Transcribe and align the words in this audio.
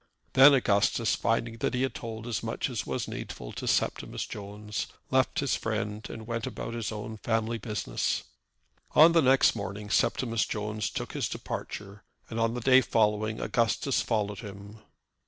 Then 0.33 0.55
Augustus, 0.55 1.13
finding 1.13 1.57
that 1.57 1.75
he 1.75 1.83
had 1.83 1.93
told 1.93 2.25
as 2.25 2.41
much 2.41 2.71
as 2.71 2.87
was 2.87 3.07
needful 3.07 3.51
to 3.51 3.67
Septimus 3.67 4.25
Jones, 4.25 4.87
left 5.11 5.41
his 5.41 5.55
friend 5.55 6.07
and 6.09 6.25
went 6.25 6.47
about 6.47 6.73
his 6.73 6.91
own 6.91 7.17
family 7.17 7.59
business. 7.59 8.23
On 8.95 9.11
the 9.11 9.21
next 9.21 9.55
morning 9.55 9.91
Septimus 9.91 10.47
Jones 10.47 10.89
took 10.89 11.13
his 11.13 11.29
departure, 11.29 12.01
and 12.31 12.39
on 12.39 12.55
the 12.55 12.61
day 12.61 12.81
following 12.81 13.39
Augustus 13.39 14.01
followed 14.01 14.39
him. 14.39 14.79